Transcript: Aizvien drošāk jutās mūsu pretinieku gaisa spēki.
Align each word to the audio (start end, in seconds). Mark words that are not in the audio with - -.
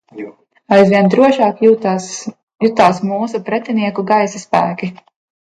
Aizvien 0.77 1.11
drošāk 1.13 1.61
jutās 1.65 2.07
mūsu 3.11 3.43
pretinieku 3.51 4.07
gaisa 4.15 4.43
spēki. 4.49 4.93